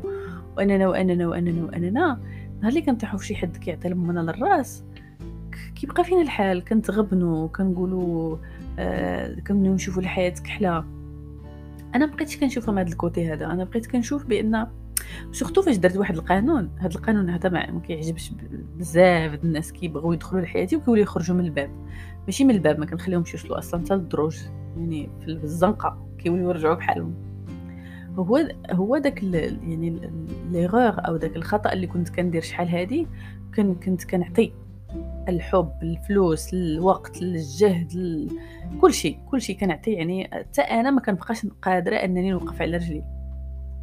وأننا 0.57 0.89
وأننا 0.89 1.29
وأننا 1.29 1.65
وأننا 1.65 2.21
نهار 2.61 2.69
اللي 2.69 2.83
كنطيحو 2.83 3.19
في 3.19 3.27
شي 3.27 3.37
حد 3.37 3.57
كيعطي 3.57 3.89
لمنا 3.89 4.21
للراس 4.21 4.85
كيبقى 5.75 6.05
فينا 6.05 6.23
الحال. 6.23 6.65
كنتغبنوا 6.65 7.49
كنقولوا 7.49 8.37
آه 8.79 9.35
كنبداو 9.35 9.75
نشوفوا 9.75 10.03
الحياة 10.03 10.31
كحلة. 10.31 10.85
أنا 11.95 12.07
بقيتش 12.07 12.37
كنشوفها 12.37 12.73
من 12.73 12.79
هذا 12.79 12.89
ال 12.89 12.97
côté 12.97 13.33
هذا. 13.33 13.47
أنا 13.47 13.65
بقيت 13.65 13.87
كنشوف 13.87 14.27
بأن 14.27 14.67
surtout 15.33 15.62
فاش 15.62 15.76
درت 15.76 15.97
واحد 15.97 16.17
القانون 16.17 16.71
هذا 16.79 16.95
القانون 16.95 17.31
هذا 17.31 17.49
ما 17.49 17.81
كيعجبش 17.87 18.33
بزاف 18.76 19.45
الناس 19.45 19.73
كيبغيو 19.73 20.12
يدخلوا 20.12 20.43
لحياتي 20.43 20.76
وكيوليو 20.76 21.02
يخرجوا 21.02 21.37
من 21.37 21.45
الباب 21.45 21.71
ماشي 22.26 22.45
من 22.45 22.55
الباب 22.55 22.79
ما 22.79 22.87
كنخليهمش 22.87 23.35
يوصلوا 23.35 23.59
أصلا 23.59 23.81
حتى 23.81 23.95
للدروج 23.95 24.37
يعني 24.76 25.09
في 25.21 25.29
الزنقه 25.29 26.07
كيوليو 26.19 26.50
يرجعوا 26.50 26.75
بحالهم 26.75 27.14
هو 28.17 28.49
هو 28.71 28.99
داك 28.99 29.23
يعني 29.23 30.11
ليغور 30.50 30.95
أو 31.09 31.17
داك 31.17 31.37
الخطا 31.37 31.73
اللي 31.73 31.87
كنت 31.87 32.09
كندير 32.09 32.43
شحال 32.43 32.69
هادي 32.69 33.07
كنت 33.57 34.05
كنعطي 34.05 34.52
الحب 35.29 35.73
الفلوس 35.83 36.55
الوقت 36.55 37.23
الجهد 37.23 38.29
كل 38.81 38.93
شيء 38.93 39.19
كل 39.31 39.40
شيء 39.40 39.59
كنعطي 39.59 39.93
يعني 39.93 40.31
حتى 40.33 40.61
أنا 40.61 40.90
ما 40.90 41.00
كنبقاش 41.00 41.47
قادره 41.62 41.97
انني 41.97 42.31
نوقف 42.31 42.62
على 42.62 42.76
رجلي 42.76 43.20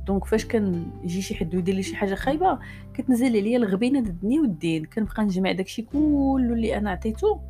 donc 0.07 0.25
فاش 0.25 0.45
كان 0.45 0.85
يجي 1.03 1.21
شي 1.21 1.35
حد 1.35 1.55
ويدير 1.55 1.75
لي 1.75 1.83
شي 1.83 1.95
حاجة 1.95 2.15
خايبة 2.15 2.59
كتنزل 2.93 3.37
عليا 3.37 3.57
الغبينة 3.57 4.01
ضد 4.01 4.39
الوالدين. 4.39 4.85
كنبقى 4.85 5.23
نجمع 5.23 5.51
داكشي 5.51 5.81
كله 5.81 6.53
اللي 6.53 6.77
أنا 6.77 6.91
عطيته 6.91 7.41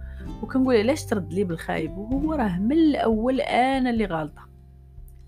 وكنقول 0.43 0.77
علاش 0.77 1.05
ترد 1.05 1.33
لي 1.33 1.43
بالخايب؟ 1.43 1.97
وهو 1.97 2.33
راه 2.33 2.59
من 2.59 2.71
الأول 2.71 3.41
أنا 3.41 3.89
اللي 3.89 4.05
غلطه 4.05 4.47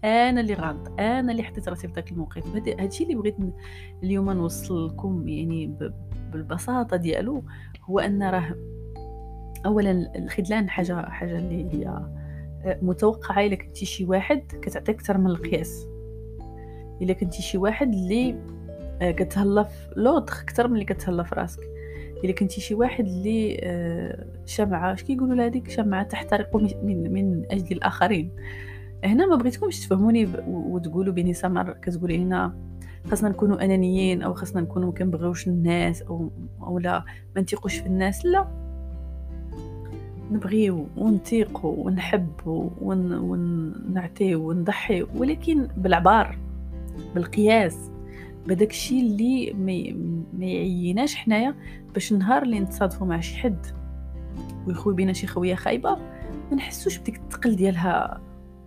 أنا 0.04 0.42
اللي 0.42 0.54
غلط 0.54 1.00
أنا 1.00 1.32
اللي 1.32 1.44
حطيت 1.44 1.70
راسي 1.70 1.88
في 1.88 1.94
داك 1.94 2.12
الموقف. 2.12 2.56
هادشي 2.56 3.04
اللي 3.04 3.16
بغيت 3.16 3.36
اليوم 4.04 4.32
نوصل 4.32 4.88
لكم 4.88 5.28
يعني 5.28 5.76
بالبساطة 6.32 6.98
ديالو 6.98 7.44
هو 7.84 8.00
أن 8.00 8.24
راه 8.24 8.56
اولا 9.66 10.12
الخذلان 10.16 10.70
حاجة 10.70 11.10
حاجة 11.10 11.38
اللي 11.38 11.74
هي 11.74 11.88
آه، 11.88 12.80
متوقعة. 12.82 13.46
إلا 13.46 13.56
كنتي 13.56 13.86
شي 13.86 14.06
واحد 14.06 14.42
كتعطي 14.62 14.92
أكثر 14.92 15.18
من 15.18 15.28
القياس. 15.28 15.89
إلا 17.02 17.14
كنتي 17.14 17.42
شي 17.42 17.58
واحد 17.58 17.94
اللي 17.94 18.36
آه، 19.02 19.12
كتهلا 19.12 19.64
في 19.64 19.88
لوطخ 19.96 20.42
أكثر 20.42 20.68
من 20.68 20.74
اللي 20.74 20.86
كتهلا 20.86 21.24
في 21.24 21.36
راسك. 21.36 21.60
إلا 22.24 22.32
كنتي 22.32 22.62
شي 22.62 22.76
واحد 22.76 23.06
اللي 23.06 23.60
آه، 23.64 24.26
شمعة 24.46 24.94
اش 24.94 25.04
كيقولوا 25.04 25.36
لهذيك 25.36 25.70
شمعة 25.70 26.04
تحترق 26.04 26.56
من 26.56 27.14
من 27.14 27.46
أجل 27.52 27.76
الآخرين. 27.76 28.32
هنا 29.04 29.26
ما 29.26 29.36
بغيتكمش 29.36 29.80
تفهموني 29.80 30.30
وتقولوا 30.48 31.14
بيني 31.14 31.34
سمر 31.34 31.74
كتقولي 31.74 32.18
لنا 32.18 32.56
خاصنا 33.10 33.30
نكونوا 33.30 33.66
أنانيين 33.66 34.22
أو 34.22 34.34
خاصنا 34.34 34.62
نكونوا 34.62 34.88
ما 34.88 34.94
كنبغيوش 34.94 35.48
الناس 35.48 36.02
أو 36.02 36.32
أو 36.62 36.80
لا 36.80 37.04
ما 37.36 37.42
نتيقوش 37.42 37.76
في 37.76 37.86
الناس 37.86 38.26
لا. 38.26 38.48
نبغيو 40.32 40.88
ونتيقوا 40.98 41.86
ونحبوا 41.86 42.70
ون... 42.82 43.14
ونعطيو 43.14 44.50
ونضحي 44.50 45.06
ولكن 45.16 45.68
بالعبار. 45.78 46.49
بالقياس. 47.16 47.92
بداك 48.48 48.70
الشيء 48.72 49.02
اللي 49.02 49.54
ما 50.34 50.46
يعيناش 50.46 51.16
حنايا 51.16 51.56
باش 51.94 52.12
النهار 52.12 52.44
اللي 52.44 52.60
نتصادفوا 52.60 53.08
مع 53.08 53.20
شي 53.20 53.38
حد 53.38 53.66
ويخوي 54.68 54.94
بينا 54.94 55.14
شي 55.14 55.28
خويه 55.28 55.56
خايبة 55.56 55.96
ما 56.52 56.56
نحسوش 56.56 56.98
بديك 56.98 57.16
الثقل 57.16 57.56
ديالها 57.56 58.22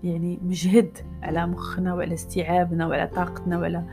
يعني 0.04 0.38
مجهد 0.42 0.98
على 1.22 1.46
مخنا 1.46 1.94
وعلى 1.94 2.14
استيعابنا 2.14 2.86
وعلى 2.86 3.06
طاقتنا 3.06 3.58
وعلى 3.58 3.84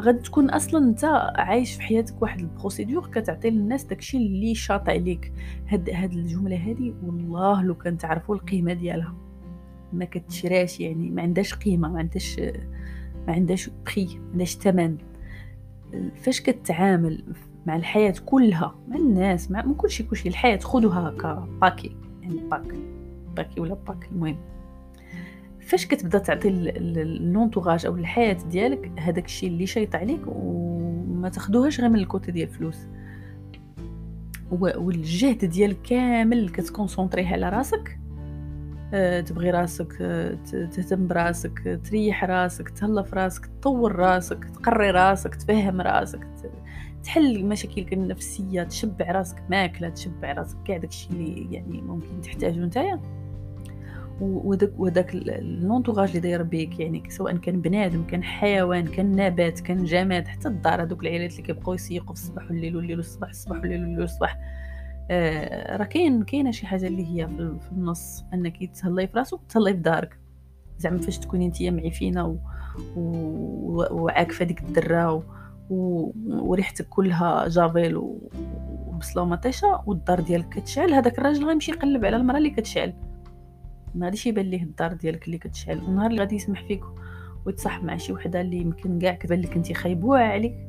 غادي 0.00 0.18
تكون 0.18 0.50
أصلا 0.50 0.88
أنت 0.88 1.04
عايش 1.36 1.74
في 1.74 1.82
حياتك 1.82 2.22
واحد 2.22 2.40
البروسيدور 2.40 3.06
كتعطي 3.06 3.50
للناس 3.50 3.84
داكشي 3.84 4.16
اللي 4.16 4.54
شاط 4.54 4.88
عليك 4.88 5.32
هاد 5.68 5.90
هاد 5.90 6.12
الجملة 6.12 6.56
هادي 6.56 6.94
والله 7.04 7.62
لو 7.62 7.74
كان 7.74 7.98
تعرفوا 7.98 8.34
القيمة 8.34 8.72
ديالها. 8.72 9.14
ما 9.92 10.04
كتشراش 10.04 10.80
يعني 10.80 11.10
ما 11.10 11.22
عندهاش 11.22 11.54
قيمة 11.54 11.88
ما 11.88 11.98
عندهاش 11.98 12.40
ما 13.26 13.32
عندهاش 13.32 13.70
بخي 13.86 14.04
ما 14.04 14.30
عندهاش 14.32 14.56
ثمن 14.56 14.96
فاش 16.16 16.40
كتعامل 16.40 17.24
مع 17.66 17.76
الحياة 17.76 18.14
كلها 18.26 18.74
مع 18.88 18.96
الناس 18.96 19.50
مع 19.50 19.62
من 19.62 19.74
كلشي 19.74 20.02
كلشي 20.02 20.28
الحياة 20.28 20.56
خذوها 20.58 21.10
ك 21.10 21.22
paquet 21.22 21.96
يعني 22.22 22.40
pack 22.50 22.74
paquet 23.36 23.60
ولا 23.60 23.74
pack 23.74 24.08
المهم. 24.12 24.36
فاش 25.60 25.86
كتبدا 25.86 26.18
تعطي 26.18 26.50
l'entourage 27.20 27.86
أو 27.86 27.96
الحياة 27.96 28.36
ديالك 28.50 28.92
هذاك 28.98 29.24
الشيء 29.24 29.48
اللي 29.48 29.66
شيط 29.66 29.94
عليك 29.94 30.20
وما 30.26 31.28
تاخذوهاش 31.28 31.80
غير 31.80 31.90
من 31.90 31.98
ال 31.98 32.05
côté 32.05 32.32
ديال 32.32 32.48
الفلوس. 32.48 32.86
والجهد 34.50 35.44
ديالك 35.44 35.82
كامل 35.82 36.48
كت 36.48 36.59
concentrer 36.59 37.15
يه 37.15 37.26
على 37.26 37.48
راسك. 37.48 37.98
تبغي 39.20 39.50
راسك 39.50 39.96
أه 40.00 40.34
تهتم 40.44 41.06
براسك 41.06 41.80
تريح 41.84 42.24
راسك 42.24 42.68
تهلا 42.68 43.02
في 43.02 43.16
راسك 43.16 43.46
تطور 43.46 43.96
راسك 43.96 44.44
تقري 44.44 44.90
راسك 44.90 45.34
تفهم 45.34 45.80
راسك 45.80 46.26
تحل 47.04 47.44
مشاكلك 47.44 47.92
النفسية 47.92 48.62
تشبع 48.62 49.10
راسك 49.12 49.42
ماكلة 49.50 49.88
تشبع 49.88 50.32
راسك 50.32 50.56
كاع 50.64 50.76
داكشي 50.76 51.08
اللي 51.10 51.54
يعني 51.54 51.82
ممكن 51.82 52.20
تحتاجه 52.20 52.58
نتايا. 52.58 53.00
وداك 54.20 54.72
وداك 54.78 55.14
لونطوراج 55.42 56.08
اللي 56.08 56.20
داير 56.20 56.42
بيك 56.42 56.80
يعني 56.80 57.02
سواء 57.10 57.36
كان 57.36 57.60
بنادم 57.60 58.06
كان 58.06 58.22
حيوان 58.22 58.86
كان 58.86 59.16
نبات 59.16 59.60
كان 59.60 59.84
جماد 59.84 60.28
حتى 60.28 60.48
الدار 60.48 60.82
هذوك 60.82 61.02
العائلات 61.02 61.30
اللي 61.32 61.42
كيبقاو 61.42 61.74
يسيقوا 61.74 62.14
في 62.14 62.20
الصباح 62.20 62.44
والليل 62.50 62.76
والليل 62.76 62.96
والصباح 62.96 63.28
الصباح 63.28 63.58
والليل 63.60 63.80
والليل 63.80 64.00
والصباح. 64.00 64.36
آه 64.36 64.61
راه 65.76 65.84
كاين 65.84 66.22
كاينة 66.22 66.50
شي 66.50 66.66
حاجة 66.66 66.86
اللي 66.86 67.06
هي 67.06 67.28
في 67.60 67.72
النص 67.72 68.24
أنك 68.34 68.70
تهلاي 68.80 69.06
في 69.06 69.18
راسك 69.18 69.40
وتهلاي 69.42 69.74
في 69.74 69.80
دارك. 69.80 70.18
زعما 70.78 70.98
فاش 70.98 71.18
تكوني 71.18 71.48
نتيا 71.48 71.70
معفينة 71.70 72.26
و... 72.26 72.36
و... 72.96 73.84
وعاكفة 73.90 74.44
ديك 74.44 74.62
الدرة 74.62 75.24
و... 75.70 76.12
وريحتك 76.26 76.88
كلها 76.88 77.48
جافيل 77.48 77.96
و... 77.96 78.30
وبصله 78.86 79.22
ومطيشه 79.22 79.82
والدار 79.86 80.20
ديالك 80.20 80.48
كتشعل 80.48 80.94
هذاك 80.94 81.18
الراجل 81.18 81.44
غيمشي 81.46 81.72
يقلب 81.72 82.04
على 82.04 82.16
المرأة 82.16 82.38
اللي 82.38 82.50
كتشعل. 82.50 82.94
ما 83.94 84.06
غاديش 84.06 84.26
يبان 84.26 84.46
ليه 84.46 84.62
الدار 84.62 84.92
ديالك 84.92 85.26
اللي 85.26 85.38
كتشعل. 85.38 85.78
النهار 85.78 86.10
اللي 86.10 86.20
غادي 86.20 86.36
يسمح 86.36 86.64
فيك 86.66 86.82
ويتصاحب 87.46 87.84
مع 87.84 87.96
شي 87.96 88.12
وحدة 88.12 88.40
اللي 88.40 88.56
يمكن 88.56 88.98
كاع 88.98 89.14
كتبان 89.14 89.40
لك 89.40 89.56
انت 89.56 89.72
خايبوها 89.72 90.22
عليك 90.22 90.66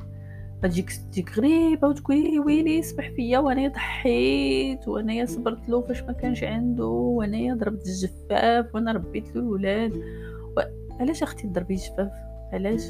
غتجيك 0.64 0.90
تجيك 1.12 1.38
غريبة 1.38 1.88
وتقولي 1.88 2.38
ويلي 2.38 2.82
سمح 2.82 3.10
فيا 3.10 3.38
وانايا 3.38 3.68
ضحيت 3.68 4.88
وانايا 4.88 5.24
صبرت 5.24 5.68
له 5.68 5.80
فاش 5.80 6.02
ما 6.02 6.12
كانش 6.12 6.44
عنده 6.44 6.86
وانايا 6.86 7.54
ضربت 7.54 7.86
الجفاف 7.86 8.74
وأنا 8.74 8.92
ربيت 8.92 9.36
له 9.36 9.42
الولاد. 9.42 9.96
و... 10.56 10.60
علاش 11.00 11.22
أختي 11.22 11.42
تضربي 11.48 11.74
الجفاف 11.74 12.10
علاش؟ 12.52 12.82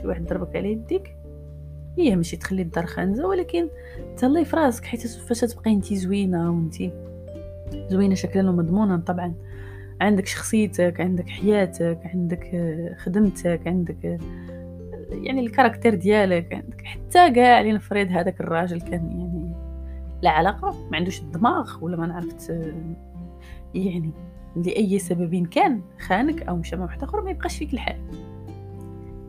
شي 0.00 0.06
واحد 0.06 0.26
ضربك 0.26 0.56
على 0.56 0.72
يديك؟ 0.72 1.16
هي 1.98 2.16
ماشي 2.16 2.36
تخلي 2.36 2.62
الدار 2.62 2.86
خانزة 2.86 3.26
ولكن 3.26 3.68
تهلاي 4.16 4.44
في 4.44 4.56
راسك 4.56 4.84
حيت 4.84 5.06
فاش 5.06 5.40
تبقاي 5.40 5.72
انت 5.72 5.94
زوينة 5.94 6.50
وانت 6.50 6.74
زوينة 7.90 8.14
شكلا 8.14 8.50
ومضمونا 8.50 8.96
طبعا. 9.06 9.34
عندك 10.00 10.26
شخصيتك 10.26 11.00
عندك 11.00 11.28
حياتك 11.28 12.00
عندك 12.04 12.50
خدمتك 12.98 13.60
عندك 13.66 14.18
يعني 15.10 15.40
ال 15.40 15.45
caractère 15.45 15.94
ديالك 15.94 16.52
عندك 16.52 16.82
حتى 16.84 17.30
كاع 17.30 17.60
لنفرض 17.60 18.06
هذاك 18.10 18.40
الراجل 18.40 18.80
كان 18.80 19.18
يعني 19.18 19.54
لا 20.22 20.30
علاقة 20.30 20.88
ما 20.90 20.96
عندوش 20.96 21.20
الدماغ 21.20 21.84
ولا 21.84 21.96
ما 21.96 22.06
نعرفت 22.06 22.50
آه، 22.50 22.74
يعني 23.74 24.10
لأي 24.56 24.98
سبب 24.98 25.46
كان 25.46 25.80
خانك 26.00 26.42
أو 26.42 26.56
مشى 26.56 26.76
مع 26.76 26.84
واحد 26.84 27.02
آخر 27.02 27.20
ما 27.20 27.30
يبقاش 27.30 27.58
فيك 27.58 27.74
الحال. 27.74 28.00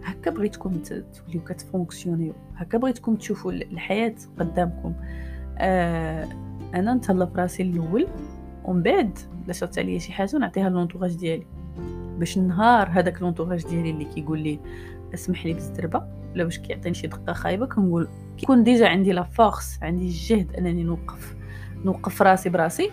هكا 0.04 0.32
بغيتكم 0.32 0.74
توليو 0.74 1.44
كت 1.44 1.56
fonctionner 1.56 2.22
و. 2.22 2.34
هكا 2.56 2.78
بغيتكم 2.78 3.16
تشوفوا 3.16 3.52
الحياة 3.52 4.16
قدامكم. 4.40 4.94
آه 5.58 6.28
أنا 6.74 6.94
نتهلا 6.94 7.26
في 7.26 7.42
راسي 7.42 7.64
الأول 7.64 8.08
ومن 8.66 8.84
بعد 8.84 9.20
لا 9.48 9.54
شاط 9.54 9.80
عليا 9.80 10.00
شي 10.00 10.14
حاجة 10.14 10.38
نعطيها 10.38 10.70
l'entourage 10.70 11.16
ديالي. 11.16 11.46
باش 12.20 12.38
النهار 12.38 12.90
هذاك 12.92 13.22
l'entourage 13.22 13.68
ديالي 13.68 13.90
اللي 13.90 14.06
كيقول 14.06 14.40
لي 14.40 14.60
اسمح 15.14 15.46
لي 15.46 15.54
بالزربة 15.54 16.04
ولا 16.34 16.44
باش 16.44 16.60
كيعطيني 16.60 16.96
شي 16.96 17.08
دقة 17.08 17.34
خايبة 17.34 17.66
كنقول 17.66 18.08
كيكون 18.38 18.64
déjà 18.64 18.88
عندي 18.88 19.12
la 19.12 19.24
force 19.24 19.80
عندي 19.82 20.06
الجهد 20.06 20.56
أنني 20.56 20.84
نوقف 20.84 21.36
نوقف 21.86 22.22
راسي 22.22 22.50
براسي. 22.50 22.92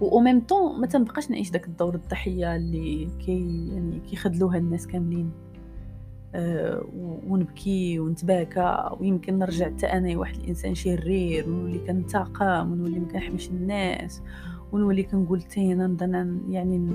و 0.00 0.20
même 0.20 0.40
temps 0.40 0.80
ما 0.80 0.86
تنبقاش 0.86 1.30
نعيش 1.30 1.50
داك 1.50 1.66
الدور 1.66 1.94
الضحية 1.94 2.56
اللي 2.56 3.08
كي 3.26 3.68
يعني 3.72 4.00
كيخدلوها 4.10 4.58
الناس 4.58 4.86
كاملين. 4.86 5.30
آه، 6.34 6.84
ونبكي 7.26 7.98
ونتباكى 7.98 8.90
ويمكن 9.00 9.38
نرجع 9.38 9.66
حتى 9.66 9.86
أنا 9.86 10.18
واحد 10.18 10.36
الإنسان 10.36 10.74
شرير 10.74 11.48
ونولي 11.48 11.78
كنتقم 11.78 12.72
ونولي 12.72 12.98
ما 12.98 13.08
كنحملش 13.08 13.48
الناس. 13.48 14.22
ونولي 14.72 15.02
كنقول 15.02 15.42
تينا 15.42 15.86
نبدا 15.86 16.40
يعني 16.48 16.90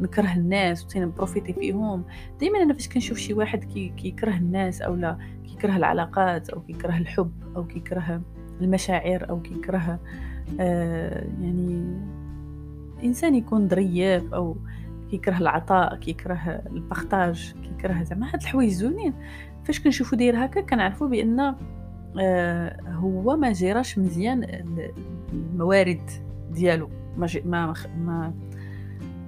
نكره 0.00 0.34
الناس 0.36 0.84
وتا 0.84 0.95
أنا 0.95 1.06
profiter 1.06 1.52
فيهم. 1.52 2.04
دائما 2.40 2.62
أنا 2.62 2.74
فاش 2.74 2.88
كنشوف 2.88 3.18
شي 3.18 3.34
واحد 3.34 3.64
كي 3.64 3.88
كيكره 3.88 4.36
الناس 4.36 4.82
أو 4.82 4.94
لا 4.94 5.18
كيكره 5.44 5.76
العلاقات 5.76 6.50
أو 6.50 6.60
كيكره 6.60 6.96
الحب 6.96 7.32
أو 7.56 7.66
كيكره 7.66 8.22
المشاعر 8.60 9.30
أو 9.30 9.42
كيكره 9.42 10.00
آه 10.60 11.24
يعني 11.40 12.00
إنسان 13.04 13.34
يكون 13.34 13.68
ظريف 13.68 14.34
أو 14.34 14.56
كيكره 15.10 15.38
العطاء 15.38 15.96
كيكره 15.96 16.62
ال 16.66 16.77
partage 16.77 17.54
كيكره 17.62 18.02
زعما 18.02 18.26
هاد 18.32 18.42
الحوايج 18.42 18.70
زوينين. 18.70 19.14
فاش 19.64 19.80
كنشوفو 19.80 20.16
داير 20.16 20.44
هكا 20.44 20.60
كنعرفو 20.60 21.08
بأن 21.08 21.54
آه 22.20 22.76
هو 22.88 23.36
ما 23.36 23.52
جيراش 23.52 23.98
مزيان 23.98 24.44
الموارد 25.32 26.10
ديالو. 26.50 27.01
ما 27.16 27.28
ما, 27.44 27.74
ما 27.96 28.34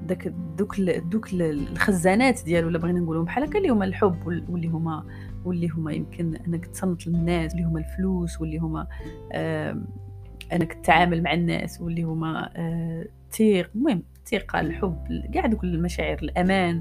داك 0.07 0.29
دوك 0.59 0.81
دوك 0.81 1.29
الخزانات 1.33 2.45
ديالو 2.45 2.69
الا 2.69 2.79
بغينا 2.79 3.01
نقولوا 3.01 3.25
بحال 3.25 3.45
هكا 3.45 3.59
اللي 3.59 3.69
هما 3.69 3.85
الحب 3.85 4.27
واللي 4.49 4.69
هما 4.69 5.05
واللي 5.45 5.69
هما 5.69 5.93
يمكن 5.93 6.37
أنك 6.37 6.67
تصنت 6.67 7.07
للناس 7.07 7.53
اللي 7.53 7.65
هما 7.65 7.79
الفلوس 7.79 8.41
واللي 8.41 8.59
هما 8.59 8.87
آه 9.33 9.83
أنك 10.53 10.73
تتعامل 10.73 11.23
مع 11.23 11.33
الناس 11.35 11.81
واللي 11.81 12.03
هما 12.03 12.51
آه 12.57 13.07
الثقه 13.31 13.69
المهم 13.75 14.03
الثقه 14.17 14.61
الحب 14.61 15.25
كاع 15.35 15.47
دوك 15.47 15.65
المشاعر 15.65 16.19
الأمان 16.23 16.81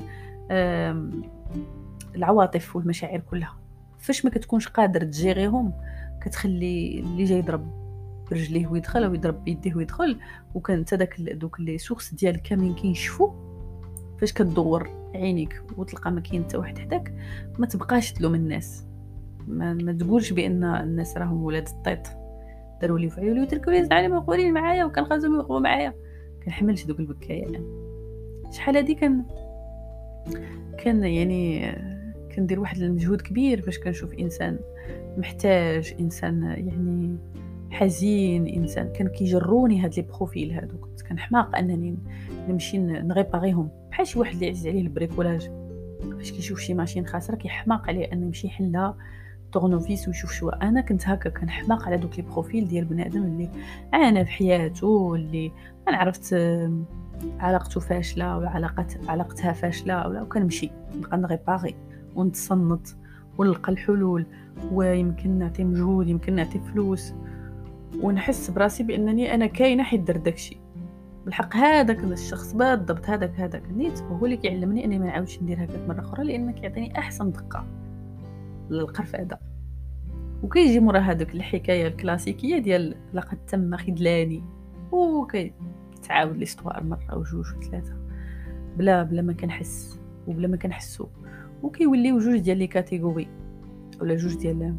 العواطف 2.16 2.76
والمشاعر 2.76 3.20
كلها. 3.20 3.58
فاش 4.00 4.26
ما 4.26 4.32
كتكونش 4.32 4.68
قادر 4.68 5.02
ت 5.02 5.10
gérer 5.10 5.50
يهم 5.50 5.74
كتخلي 6.22 7.00
اللي 7.00 7.24
جاي 7.24 7.38
يضرب 7.38 7.83
برجليه 8.32 8.68
ويدخل 8.68 9.04
أو 9.04 9.14
يضرب 9.14 9.44
بيديه 9.44 9.76
ويدخل 9.76 10.18
وكان 10.54 10.86
حتى 10.86 10.98
داك 10.98 11.22
دوك 11.22 11.60
les 11.60 11.78
sources 11.78 12.14
ديال 12.14 12.42
كاملين 12.42 12.76
كينشفوا 12.76 13.32
فاش 14.22 14.34
كدور 14.34 14.90
عينيك 15.16 15.62
وتلقى 15.78 16.12
ما 16.12 16.22
كاين 16.22 16.44
حتى 16.44 16.58
واحد 16.58 16.78
حداك 16.78 17.14
ما 17.60 17.68
تبقاش 17.68 18.12
تلوم 18.12 18.36
الناس. 18.36 18.86
ما, 19.48 19.74
ما 19.74 19.94
تقولش 19.94 20.32
بأن 20.34 20.64
الناس 20.64 21.18
راهم 21.18 21.44
ولاد 21.44 21.68
الطيط. 21.68 22.08
داروا 22.82 23.00
لي 23.00 23.10
فعلوا 23.10 23.34
لي 23.34 23.42
وتركوا 23.42 23.74
لي 23.74 23.84
زعما 23.86 24.08
مغولين 24.08 24.54
معايا 24.54 24.86
وكنخرجوا 24.86 25.36
يوقفوا 25.36 25.60
معايا. 25.60 25.94
كنحملش 26.46 26.86
دوك 26.86 27.00
البكايه 27.00 27.42
يعني. 27.42 27.64
شحال 28.52 28.78
هادي 28.78 28.96
كان 28.96 29.24
كان 30.78 31.04
يعني 31.04 31.76
كندير 32.36 32.60
واحد 32.60 32.82
المجهود 32.82 33.22
كبير 33.22 33.62
باش 33.66 33.80
كنشوف 33.80 34.14
إنسان 34.14 34.60
محتاج 35.18 35.96
إنسان 36.00 36.44
يعني 36.44 37.18
حزين 37.74 38.48
إنسان. 38.48 38.90
كان 38.94 39.08
كيجروني 39.08 39.80
هاد 39.84 39.94
les 39.98 40.02
profils 40.02 40.52
هادو. 40.52 40.78
كنت 40.78 41.02
كنحماق 41.02 41.56
أنني 41.58 41.98
نمشي 42.50 42.78
نريباريهم 42.78 43.70
بحال 43.92 44.08
شي 44.08 44.20
واحد 44.20 44.34
اللي 44.34 44.46
يعز 44.46 44.68
عليه 44.68 44.82
ال 44.82 44.89
bricolage 44.89 45.52
فاش 46.18 46.32
كيشوف 46.32 46.60
شي 46.60 46.74
machine 46.74 47.06
خاسره 47.06 47.36
كيحماق 47.36 47.88
عليه 47.88 48.14
أنه 48.14 48.26
يمشي 48.26 48.48
يحلها 48.48 48.98
طورنوفيس 49.54 50.08
ويشوف 50.08 50.32
شو. 50.32 50.50
أنا 50.50 50.82
كنت 50.82 51.08
هكا 51.08 51.30
كنحماق 51.30 51.88
على 51.88 51.98
دوك 51.98 52.20
les 52.20 52.26
profils 52.26 52.68
ديال 52.68 52.86
بنادم 52.86 53.24
اللي 53.24 53.50
عانى 53.94 54.26
في 54.26 54.32
حياته 54.32 55.16
اللي 55.16 55.52
أنا 55.88 55.98
عرفت 55.98 56.36
علاقته 57.40 57.80
فاشلة 57.80 58.38
ولا 58.38 58.50
علاقات 58.50 59.10
علاقتها 59.10 59.54
فاشلة 59.54 60.08
ولا 60.08 60.22
وكنمشي 60.22 60.70
نبقى 60.96 61.18
نغيباري 61.18 61.76
ونتصنت 62.16 62.88
ونلقى 63.38 63.72
الحلول 63.72 64.26
ويمكن 64.72 65.30
نعطي 65.40 65.64
مجهود 65.64 66.08
يمكن 66.08 66.36
نعطي 66.36 66.60
فلوس. 66.60 67.14
ونحس 68.02 68.50
براسي 68.50 68.84
بأنني 68.84 69.34
أنا 69.34 69.46
كاينة 69.46 69.84
حيت 69.84 70.02
درت 70.02 70.20
داكشي 70.20 70.58
بالحق 71.26 71.56
هذاك 71.56 72.04
الشخص 72.04 72.54
بالضبط 72.54 73.10
هذاك 73.10 73.40
هذاك. 73.40 73.64
نيت 73.72 74.02
هو 74.02 74.26
اللي 74.26 74.38
كيعلمني 74.38 74.86
أني 74.86 75.00
ما 75.00 75.06
نعاودش 75.06 75.42
ندير 75.42 75.64
هكاك 75.64 75.88
مرة 75.88 76.00
أخرى 76.00 76.24
لأن 76.24 76.52
كيعطيني 76.52 77.00
أحسن 77.00 77.32
دقة 77.32 77.66
للقرفده 78.70 79.40
وكيجي 80.44 80.80
مورا 80.80 81.00
هذوك 81.00 81.36
الحكاية 81.36 81.88
الكلاسيكية 81.88 82.58
ديال 82.58 82.96
لقد 83.14 83.38
تم 83.46 83.78
خذلاني. 83.78 84.44
وكيتعاود 84.92 86.38
l'histoire 86.38 86.84
مرة 86.84 87.18
وجوج 87.18 87.46
وثلاثة. 87.58 87.98
بلا 88.78 89.04
بلا 89.04 89.22
ما 89.22 89.34
كنحس 89.34 90.00
وبلا 90.28 90.48
ما 90.48 90.58
كنحسو. 90.58 91.08
وكيوليو 91.64 92.20
جوج 92.20 92.38
ديال 92.38 92.58
les 92.58 92.68
catégories 92.68 93.28
ولا 94.02 94.16
جوج 94.16 94.36
ديال 94.36 94.76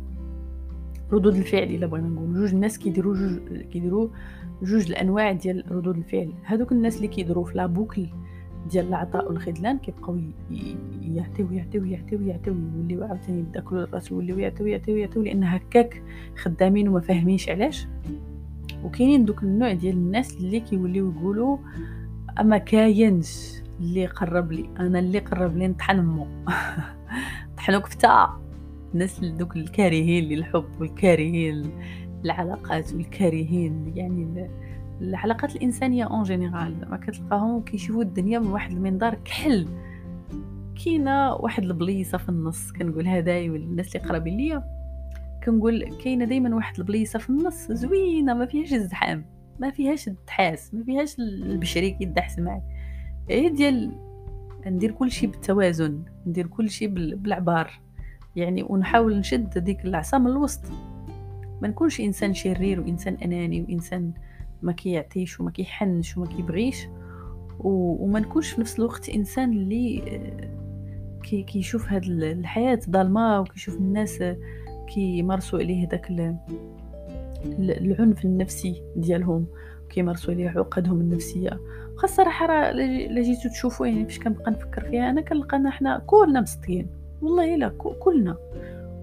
ردود 1.15 1.37
الفعل 1.37 1.63
الا 1.63 1.87
بغينا 1.87 2.09
نقول 2.09 2.35
جوج 2.35 2.55
الناس 2.55 2.79
كيديروا 2.79 3.15
جوج 3.15 3.61
كيديروا 3.61 4.09
جوج 4.63 4.91
الأنواع 4.91 5.33
ديال 5.33 5.65
ردود 5.73 5.97
الفعل. 5.97 6.33
هذوك 6.45 6.73
الناس 6.73 6.97
اللي 6.97 7.09
كيديروا 7.09 7.45
في 7.45 7.59
la 7.59 7.71
boucle 7.71 8.07
ديال 8.71 8.89
العطاء 8.89 9.29
والخذلان 9.29 9.79
كيبقاو 9.79 10.19
يعطيو 11.03 11.53
يعطيو 11.53 11.85
يعطيو 11.85 12.23
يعطيو 12.23 12.55
يوليو 12.77 13.05
عاوتاني 13.05 13.39
يداكلوا 13.39 13.83
الراس 13.83 14.11
يوليو 14.11 14.39
يعطيو 14.39 14.67
يعطيو 14.67 14.97
يعطيو 14.97 15.23
لأن 15.23 15.45
هكاك 15.45 16.03
خدامين 16.37 16.89
وما 16.89 17.01
فاهمينش 17.01 17.49
علاش. 17.49 17.87
وكاينين 18.85 19.25
دوك 19.25 19.43
النوع 19.43 19.73
ديال 19.73 19.97
الناس 19.97 20.37
اللي 20.37 20.61
كيوليو 20.61 21.11
يقولوا 21.11 21.59
أما 22.41 22.59
كاينش 22.59 23.55
اللي 23.81 24.07
قرب 24.07 24.53
لي 24.53 24.71
أنا 24.79 24.99
اللي 24.99 25.19
قرب 25.19 25.57
لي 25.57 25.69
نطحن 25.69 26.01
مو. 26.01 26.27
طحنو 27.57 27.81
كفته. 27.81 28.44
الناس 28.95 29.21
دوك 29.21 29.57
الكارهين 29.57 30.25
للحب 30.25 30.65
والكارهين 30.81 31.71
العلاقات 32.25 32.93
والكارهين 32.93 33.93
يعني 33.97 34.49
العلاقات 35.01 35.57
الإنسانية 35.57 36.05
en 36.05 36.23
général 36.23 36.91
ما 36.91 36.97
كتلقاهم 36.97 37.63
كيشوفوا 37.63 38.03
الدنيا 38.03 38.39
من 38.39 38.47
واحد 38.47 38.73
المنظار 38.73 39.15
كحل. 39.15 39.69
كاينة 40.85 41.35
واحد 41.35 41.63
البليصة 41.63 42.19
في 42.19 42.29
النص 42.29 42.73
كنقول 42.73 43.09
هدايا 43.09 43.47
الناس 43.47 43.97
اللي 43.97 44.09
قرابين 44.09 44.37
ليا. 44.37 44.65
كنقول 45.45 45.97
كاينة 46.05 46.25
دائما 46.25 46.55
واحد 46.55 46.79
البليصة 46.79 47.19
في 47.19 47.31
النص 47.31 47.73
زوينة 47.73 48.35
ما 48.35 48.47
فيهاش 48.47 48.73
الزحام 48.75 49.25
ما 49.59 49.71
فيهاش 49.71 50.09
الدحاس 50.09 50.75
ما 50.75 50.85
فيهاش 50.85 51.19
البشري 51.19 51.91
كيدحس 51.91 52.39
معاك. 52.39 52.63
هي 53.31 53.49
ديال 53.49 53.93
ندير 54.67 54.91
كل 54.93 55.11
شيء 55.11 55.31
بالتوازن 55.31 56.03
ندير 56.27 56.47
كل 56.47 56.71
شيء 56.71 56.89
بالعبار. 56.89 57.84
يعني 58.37 58.63
ونحاول 58.69 59.19
نشد 59.19 59.59
ديك 59.59 59.85
العصا 59.85 60.19
من 60.19 60.27
الوسط 60.27 60.65
ما 61.63 61.69
نكونش 61.69 62.01
إنسان 62.01 62.35
شرير 62.35 62.81
وإنسان 62.81 63.15
أناني 63.15 63.63
وإنسان 63.63 64.13
ما 64.63 64.73
كيعطيش 64.73 65.41
وما 65.41 65.51
كيحنش 65.51 66.17
وما 66.17 66.27
كيبغيش 66.27 66.87
وما 67.59 68.21
نكونش 68.21 68.51
في 68.51 68.61
نفس 68.61 68.79
الوقت 68.79 69.09
إنسان 69.09 69.53
اللي 69.53 70.03
آه، 70.03 70.65
كي 71.23 71.43
كيشوف 71.43 71.93
هاد 71.93 72.05
الحياة 72.05 72.81
ظلمه 72.91 73.41
وكيشوف 73.41 73.75
الناس 73.75 74.23
كيمارسوا 74.95 75.59
عليه 75.59 75.89
داك 75.89 76.11
العنف 77.59 78.25
النفسي 78.25 78.83
ديالهم 78.97 79.47
كيمارسوا 79.91 80.35
عليه 80.35 80.49
عقدهم 80.49 81.01
النفسية. 81.01 81.61
وخا 81.95 82.05
الصراحه 82.05 82.47
راه 82.47 82.73
لا 82.73 83.23
جيتو 83.23 83.49
تشوفوا 83.49 83.87
يعني 83.87 84.05
فاش 84.05 84.19
كنبقى 84.19 84.51
نفكر 84.51 84.85
فيها 84.91 85.11
أنا 85.11 85.21
كنلقانا 85.21 85.71
حنا 85.71 86.03
كلنا 86.07 86.41
مسطين 86.41 87.04
والله 87.25 87.55
إلا 87.55 87.69
كلنا 87.99 88.37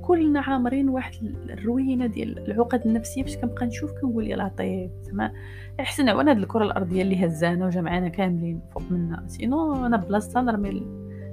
كلنا 0.02 0.40
عامرين 0.42 0.90
واحد 0.90 1.14
الروينة 1.50 2.06
ديال 2.06 2.52
العقد 2.52 2.82
النفسية 2.86 3.24
باش 3.24 3.38
كنبقى 3.38 3.66
نشوف 3.66 3.92
كنقول 3.92 4.28
يا 4.28 4.36
لطيف 4.36 4.92
زعما 5.02 5.32
احسن 5.80 6.10
وأنا 6.10 6.32
هاد 6.32 6.38
الكرة 6.38 6.64
الأرضية 6.64 7.02
اللي 7.02 7.26
هزانا 7.26 7.66
وجمعانا 7.66 8.08
كاملين 8.08 8.62
فوق 8.74 8.84
منا. 8.92 9.24
sinon 9.28 9.86
أنا 9.86 9.98
بلاصتها 9.98 10.42
نرمي 10.42 10.70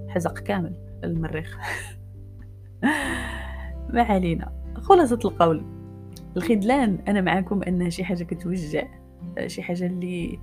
الحزق 0.06 0.38
كامل 0.38 0.72
المريخ 1.04 1.58
ما 3.94 4.02
علينا. 4.02 4.52
خلاصة 4.74 5.18
القول. 5.24 5.64
الخذلان 6.36 6.98
أنا 7.08 7.20
معاكم 7.20 7.62
انها 7.62 7.88
شي 7.88 8.04
حاجة 8.04 8.24
كتوجع 8.24 8.88
شي 9.46 9.62
حاجة 9.62 9.86
اللي 9.86 10.38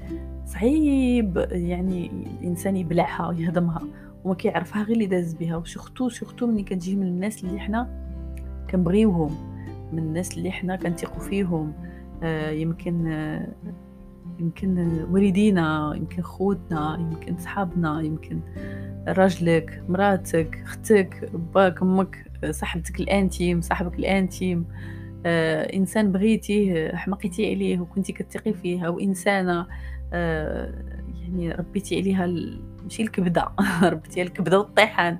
صعيب 0.45 1.47
يعني 1.51 2.11
الإنسان 2.41 2.77
يبلعها 2.77 3.27
ويهضمها. 3.27 3.81
وما 4.25 4.35
كيعرفها 4.35 4.83
غير 4.83 4.93
اللي 4.93 5.05
داز 5.05 5.33
بها. 5.33 5.55
و 5.55 5.62
surtout 5.62 6.09
surtout 6.09 6.47
ملي 6.47 6.63
كتجي 6.63 6.95
من 6.95 7.07
الناس 7.07 7.43
اللي 7.43 7.59
حنا 7.59 7.89
كنبغيوهم 8.69 9.35
من 9.93 9.99
الناس 9.99 10.37
اللي 10.37 10.51
حنا 10.51 10.75
كنثقوا 10.75 11.19
فيهم. 11.19 11.73
آه 12.23 12.49
يمكن 12.49 13.07
آه 13.07 13.47
يمكن 14.39 15.05
والدينا 15.11 15.93
يمكن 15.95 16.21
خوتنا 16.21 16.97
يمكن 16.99 17.37
صحابنا 17.37 18.01
يمكن 18.01 18.39
راجلك 19.07 19.83
مراتك 19.89 20.61
أختك 20.63 21.29
باك 21.53 21.81
أمك 21.81 22.31
صاحبتك 22.49 22.99
الأنتيم 22.99 23.61
صاحبك 23.61 23.99
الأنتيم. 23.99 24.65
آه 25.25 25.63
إنسان 25.75 26.11
بغيتيه 26.11 26.95
حمقيتي 26.95 27.53
عليه 27.55 27.79
وكنتي 27.79 28.13
كتثقي 28.13 28.53
فيه 28.53 28.87
أو 28.87 28.99
إنسانة. 28.99 29.67
آه 30.13 30.73
يعني 31.25 31.51
ربيتي 31.51 31.99
عليها 31.99 32.27
ماشي 32.83 33.03
الكبدة. 33.03 33.51
ربيتي 33.83 34.21
الكبدة 34.21 34.59
والطيحان. 34.59 35.17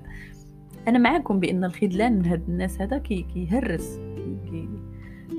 أنا 0.88 0.98
معاكم 0.98 1.40
بأن 1.40 1.64
الخذلان 1.64 2.18
من 2.18 2.26
هاد 2.26 2.42
الناس 2.48 2.80
هذا 2.80 2.98
كي 2.98 3.22
كيهرس. 3.22 4.00
كي 4.50 4.68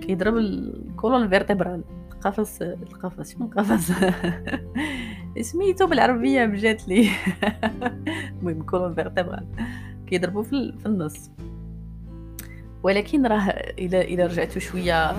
كيضرب 0.01 0.37
ال 0.37 0.49
colonne 0.49 1.29
vertébrale 1.29 1.83
القفص 2.11 2.61
القفص. 2.61 3.33
شنو 3.33 3.45
القفص؟ 3.45 3.91
سميتو 5.51 5.87
بالعربية 5.87 6.45
بجات 6.45 6.87
لي. 6.87 7.09
المهم 8.39 8.63
colonne 8.63 8.93
vertébrale 8.93 9.47
كيضربوا 10.07 10.43
في, 10.43 10.73
في 10.79 10.85
النص. 10.85 11.31
ولكن 12.83 13.25
راه 13.25 13.49
إلى 13.79 14.01
إلى 14.01 14.25
رجعتوا 14.25 14.61
شوية 14.61 15.11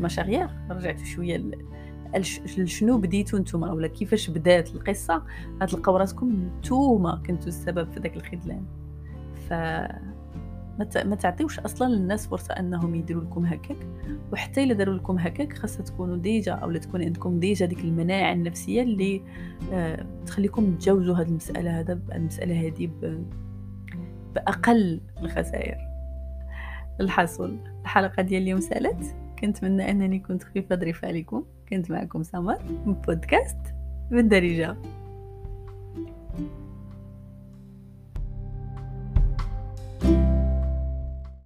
marche 0.00 0.22
arrière 0.22 0.48
رجعتوا 0.70 1.04
شوية 1.04 1.36
شنو 2.64 2.98
بديتو 2.98 3.38
نتوما 3.38 3.72
ولا 3.72 3.86
كيفاش 3.86 4.30
بدات 4.30 4.74
القصة؟ 4.74 5.22
غتلقاو 5.62 5.96
راسكم 5.96 6.50
نتوما 6.58 7.22
كنتو 7.26 7.48
السبب 7.48 7.90
في 7.90 8.00
داك 8.00 8.16
الخذلان 8.16 8.64
ف 9.48 9.52
ما 10.78 11.14
تعطيوش 11.14 11.58
أصلا 11.58 11.94
للناس 11.94 12.26
فرصة 12.26 12.54
أنهم 12.54 12.94
يديروا 12.94 13.22
لكم 13.24 13.46
هكاك. 13.46 13.76
وحتى 14.32 14.64
إلا 14.64 14.74
داروا 14.74 14.94
لكم 14.94 15.18
هكاك 15.18 15.58
خاصها 15.58 15.82
تكونوا 15.82 16.16
déjà 16.16 16.52
أو 16.52 16.76
تكون 16.76 17.02
عندكم 17.02 17.40
déjà 17.40 17.66
ديك 17.66 17.80
المناعة 17.80 18.32
النفسية 18.32 18.82
اللي 18.82 19.22
آه 19.72 20.06
تخليكم 20.26 20.74
تجاوزوا 20.74 21.14
هذه 21.14 21.28
المسألة 21.28 21.80
هذا 21.80 22.00
المسألة 22.12 22.66
هذه 22.66 22.90
بأقل 24.34 25.00
الخسائر. 25.22 25.76
الحصول. 27.00 27.58
الحلقة 27.82 28.22
ديال 28.22 28.42
اليوم 28.42 28.60
سالات؟ 28.60 29.16
كنتمنى 29.38 29.90
أنني 29.90 30.18
كنت 30.18 30.42
خفيفه 30.42 30.76
ظريفه 30.76 31.08
عليكم. 31.08 31.44
كنت 31.68 31.90
معكم 31.90 32.22
سمر 32.22 32.58
من 32.86 32.92
بودكاست 32.92 33.56
بالدارجه 34.10 34.76